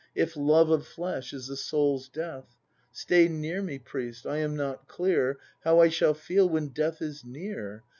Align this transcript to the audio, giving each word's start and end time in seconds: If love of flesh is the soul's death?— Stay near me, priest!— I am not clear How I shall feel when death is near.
If 0.15 0.35
love 0.35 0.71
of 0.71 0.87
flesh 0.87 1.31
is 1.31 1.45
the 1.45 1.55
soul's 1.55 2.09
death?— 2.09 2.57
Stay 3.03 3.27
near 3.27 3.61
me, 3.61 3.77
priest!— 3.77 4.25
I 4.25 4.37
am 4.37 4.55
not 4.55 4.87
clear 4.87 5.37
How 5.63 5.79
I 5.79 5.89
shall 5.89 6.15
feel 6.15 6.49
when 6.49 6.69
death 6.69 7.03
is 7.03 7.23
near. 7.23 7.83